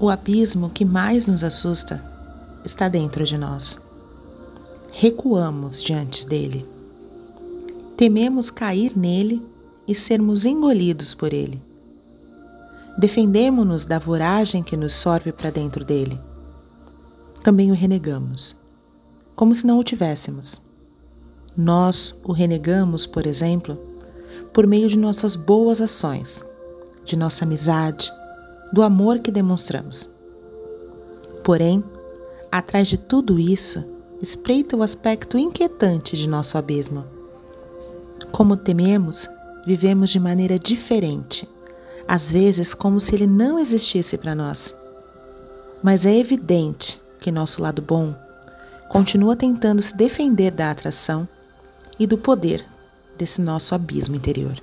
[0.00, 2.00] O abismo que mais nos assusta
[2.64, 3.76] está dentro de nós.
[4.92, 6.64] Recuamos diante dele.
[7.96, 9.42] Tememos cair nele
[9.88, 11.60] e sermos engolidos por ele.
[12.96, 16.16] Defendemo-nos da voragem que nos sorve para dentro dele.
[17.42, 18.54] Também o renegamos,
[19.34, 20.62] como se não o tivéssemos.
[21.56, 23.76] Nós o renegamos, por exemplo,
[24.52, 26.44] por meio de nossas boas ações,
[27.04, 28.12] de nossa amizade,
[28.72, 30.08] do amor que demonstramos.
[31.44, 31.82] Porém,
[32.50, 33.82] atrás de tudo isso,
[34.20, 37.04] espreita o aspecto inquietante de nosso abismo.
[38.32, 39.28] Como tememos,
[39.64, 41.48] vivemos de maneira diferente,
[42.06, 44.74] às vezes como se ele não existisse para nós.
[45.82, 48.14] Mas é evidente que nosso lado bom
[48.88, 51.28] continua tentando se defender da atração
[51.98, 52.64] e do poder
[53.16, 54.56] desse nosso abismo interior.